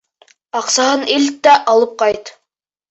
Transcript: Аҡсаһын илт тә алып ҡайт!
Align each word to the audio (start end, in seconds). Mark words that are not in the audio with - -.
Аҡсаһын 0.61 1.05
илт 1.19 1.39
тә 1.49 1.57
алып 1.77 1.97
ҡайт! 2.05 2.37